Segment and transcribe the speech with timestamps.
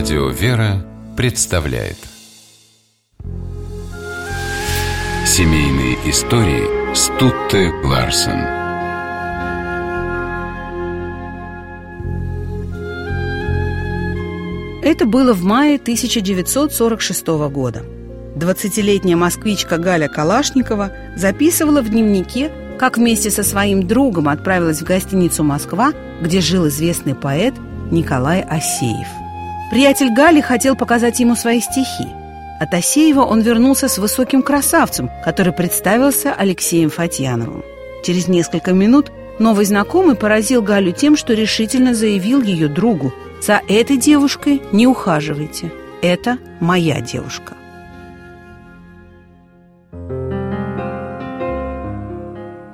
[0.00, 0.82] Радио «Вера»
[1.14, 1.98] представляет
[5.26, 8.40] Семейные истории Стутте Ларсен
[14.82, 17.84] Это было в мае 1946 года.
[18.36, 25.44] 20-летняя москвичка Галя Калашникова записывала в дневнике, как вместе со своим другом отправилась в гостиницу
[25.44, 27.52] «Москва», где жил известный поэт
[27.90, 29.19] Николай Асеев.
[29.70, 32.08] Приятель Гали хотел показать ему свои стихи.
[32.58, 37.62] От Асеева он вернулся с высоким красавцем, который представился Алексеем Фатьяновым.
[38.04, 43.96] Через несколько минут новый знакомый поразил Галю тем, что решительно заявил ее другу «За этой
[43.96, 45.70] девушкой не ухаживайте.
[46.02, 47.54] Это моя девушка».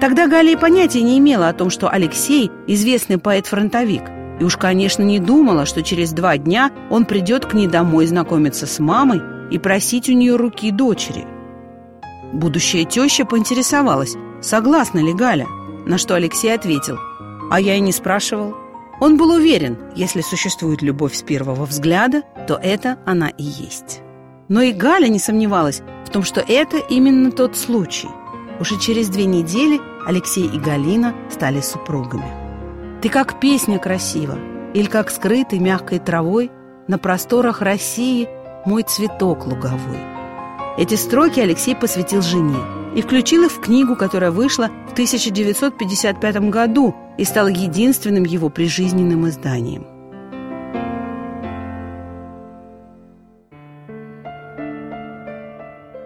[0.00, 4.02] Тогда Галя понятия не имела о том, что Алексей– известный поэт-фронтовик–
[4.40, 8.66] и уж, конечно, не думала, что через два дня он придет к ней домой знакомиться
[8.66, 11.26] с мамой и просить у нее руки дочери.
[12.32, 15.46] Будущая теща поинтересовалась, согласна ли Галя,
[15.84, 16.98] на что Алексей ответил,
[17.50, 18.54] а я и не спрашивал.
[18.98, 24.00] Он был уверен, если существует любовь с первого взгляда, то это она и есть.
[24.48, 28.08] Но и Галя не сомневалась в том, что это именно тот случай.
[28.58, 32.39] Уже через две недели Алексей и Галина стали супругами.
[33.02, 34.38] Ты как песня красива,
[34.74, 36.50] или как скрытый мягкой травой
[36.86, 38.28] на просторах России
[38.66, 39.98] мой цветок луговой.
[40.76, 42.58] Эти строки Алексей посвятил жене
[42.94, 49.26] и включил их в книгу, которая вышла в 1955 году и стала единственным его прижизненным
[49.30, 49.86] изданием.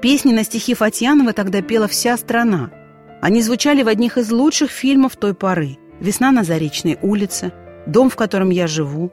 [0.00, 2.70] Песни на стихи Фатьянова тогда пела вся страна.
[3.20, 7.52] Они звучали в одних из лучших фильмов той поры– весна на Заречной улице,
[7.86, 9.12] дом, в котором я живу.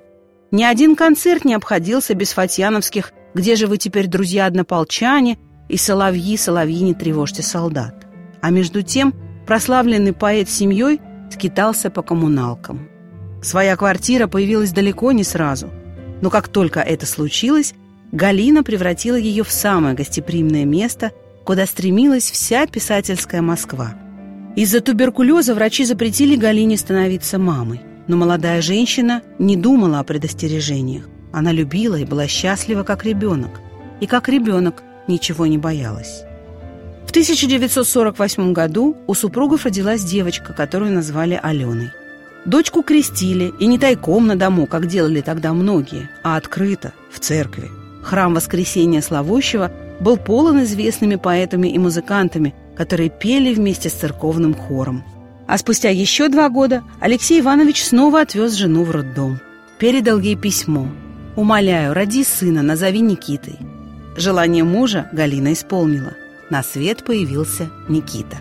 [0.52, 5.40] Ни один концерт не обходился без фатьяновских «Где же вы теперь, друзья однополчане?»
[5.70, 8.06] и «Соловьи, соловьи, не тревожьте солдат».
[8.42, 9.14] А между тем
[9.48, 11.02] прославленный поэт с семьей
[11.32, 12.88] скитался по коммуналкам.
[13.42, 15.70] Своя квартира появилась далеко не сразу,
[16.22, 17.74] но как только это случилось,
[18.12, 21.12] Галина превратила ее в самое гостеприимное место,
[21.44, 23.96] куда стремилась вся писательская Москва–
[24.56, 27.82] из-за туберкулеза врачи запретили Галине становиться мамой.
[28.08, 31.10] Но молодая женщина не думала о предостережениях.
[31.32, 33.62] Она любила и была счастлива, как ребенок.
[34.00, 36.24] И как ребенок ничего не боялась.
[37.08, 41.92] В 1948 году у супругов родилась девочка, которую назвали Аленой.
[42.46, 47.70] Дочку крестили, и не тайком на дому, как делали тогда многие, а открыто, в церкви.
[48.04, 49.72] Храм Воскресения Славущего
[50.02, 55.04] был полон известными поэтами и музыкантами, которые пели вместе с церковным хором.
[55.48, 59.40] А спустя еще два года Алексей Иванович снова отвез жену в роддом.
[59.78, 60.88] Передал ей письмо.
[61.36, 63.58] «Умоляю, роди сына, назови Никитой».
[64.16, 66.14] Желание мужа Галина исполнила.
[66.50, 68.38] На свет появился Никита.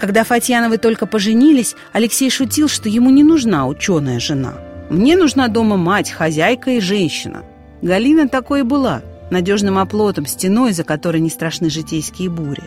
[0.00, 4.54] Когда Фатьяновы только поженились, Алексей шутил, что ему не нужна ученая жена.
[4.90, 7.44] «Мне нужна дома мать, хозяйка и женщина».
[7.82, 12.64] Галина такой и была, надежным оплотом, стеной, за которой не страшны житейские бури.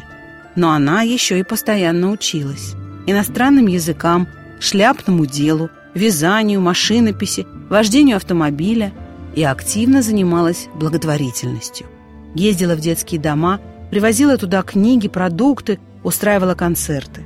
[0.56, 2.76] Но она еще и постоянно училась.
[3.08, 4.28] Иностранным языкам,
[4.60, 8.94] шляпному делу, вязанию, машинописи, вождению автомобиля
[9.36, 11.88] и активно занималась благотворительностью.
[12.36, 13.60] Ездила в детские дома,
[13.92, 17.22] привозила туда книги, продукты, устраивала концерты.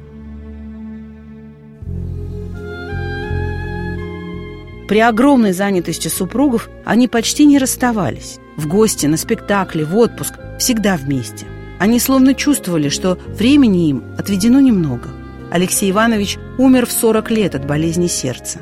[4.87, 8.39] При огромной занятости супругов они почти не расставались.
[8.57, 11.45] В гости, на спектакле, в отпуск, всегда вместе–
[11.79, 15.09] они словно чувствовали, что времени им отведено немного.
[15.49, 18.59] Алексей Иванович умер в 40 лет от болезни сердца.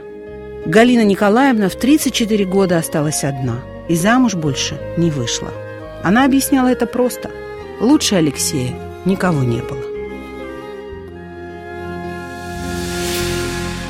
[0.65, 5.49] Галина Николаевна в 34 года осталась одна и замуж больше не вышла.
[6.03, 7.31] Она объясняла это просто.
[7.81, 8.75] Лучше Алексея
[9.05, 9.83] никого не было.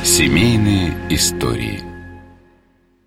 [0.04, 1.84] Семейные истории–